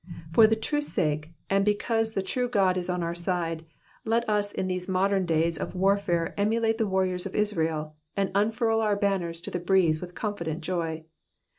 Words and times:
For 0.33 0.47
the 0.47 0.55
truth's 0.55 0.91
sake, 0.93 1.29
and 1.47 1.63
because 1.63 2.13
the 2.13 2.23
true 2.23 2.49
God 2.49 2.75
is 2.75 2.89
on 2.89 3.03
our 3.03 3.13
side, 3.13 3.65
let 4.03 4.27
us 4.27 4.51
in 4.51 4.65
these 4.65 4.89
modem 4.89 5.27
days 5.27 5.59
of 5.59 5.75
warfare 5.75 6.33
emulate 6.39 6.79
the 6.79 6.87
warriors 6.89 7.27
of 7.27 7.35
Israel, 7.35 7.93
and 8.17 8.31
unfurl 8.33 8.81
our 8.81 8.95
banners 8.95 9.39
to 9.41 9.51
the 9.51 9.59
breeze 9.59 10.01
with 10.01 10.15
confident 10.15 10.61
joy. 10.61 11.03